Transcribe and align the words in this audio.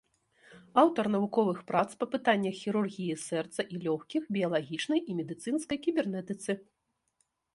Аўтар 0.83 1.05
навуковых 1.15 1.59
прац 1.69 1.89
па 2.03 2.07
пытаннях 2.13 2.55
хірургіі 2.61 3.19
сэрца 3.27 3.61
і 3.75 3.83
лёгкіх, 3.85 4.21
біялагічнай 4.37 4.99
і 5.09 5.21
медыцынскай 5.21 5.77
кібернетыцы. 5.85 6.51